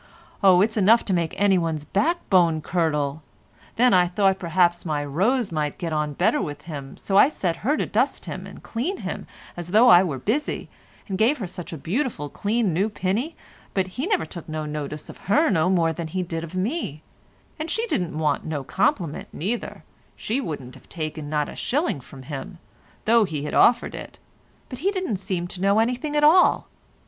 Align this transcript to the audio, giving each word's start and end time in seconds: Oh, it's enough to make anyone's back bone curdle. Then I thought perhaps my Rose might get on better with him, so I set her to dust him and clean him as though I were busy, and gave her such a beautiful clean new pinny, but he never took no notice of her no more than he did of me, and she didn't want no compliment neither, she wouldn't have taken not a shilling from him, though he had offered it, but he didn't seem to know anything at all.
Oh, 0.41 0.61
it's 0.61 0.77
enough 0.77 1.05
to 1.05 1.13
make 1.13 1.35
anyone's 1.39 1.85
back 1.85 2.27
bone 2.31 2.59
curdle. 2.59 3.21
Then 3.75 3.93
I 3.93 4.07
thought 4.07 4.39
perhaps 4.39 4.83
my 4.83 5.05
Rose 5.05 5.51
might 5.51 5.77
get 5.77 5.93
on 5.93 6.13
better 6.13 6.41
with 6.41 6.63
him, 6.63 6.97
so 6.97 7.17
I 7.17 7.29
set 7.29 7.57
her 7.57 7.77
to 7.77 7.85
dust 7.85 8.25
him 8.25 8.47
and 8.47 8.63
clean 8.63 9.01
him 9.05 9.27
as 9.55 9.67
though 9.67 9.89
I 9.89 10.01
were 10.01 10.17
busy, 10.17 10.71
and 11.07 11.19
gave 11.19 11.37
her 11.37 11.45
such 11.45 11.71
a 11.71 11.77
beautiful 11.77 12.29
clean 12.29 12.73
new 12.73 12.89
pinny, 12.89 13.35
but 13.75 13.89
he 13.89 14.07
never 14.07 14.25
took 14.25 14.49
no 14.49 14.65
notice 14.65 15.07
of 15.07 15.17
her 15.31 15.51
no 15.51 15.69
more 15.69 15.93
than 15.93 16.07
he 16.07 16.23
did 16.23 16.43
of 16.43 16.55
me, 16.55 17.03
and 17.59 17.69
she 17.69 17.85
didn't 17.85 18.17
want 18.17 18.43
no 18.43 18.63
compliment 18.63 19.27
neither, 19.31 19.83
she 20.15 20.41
wouldn't 20.41 20.73
have 20.73 20.89
taken 20.89 21.29
not 21.29 21.47
a 21.47 21.55
shilling 21.55 22.01
from 22.01 22.23
him, 22.23 22.57
though 23.05 23.23
he 23.23 23.43
had 23.43 23.53
offered 23.53 23.93
it, 23.93 24.17
but 24.67 24.79
he 24.79 24.89
didn't 24.89 25.17
seem 25.17 25.47
to 25.49 25.61
know 25.61 25.77
anything 25.77 26.15
at 26.15 26.23
all. 26.23 26.69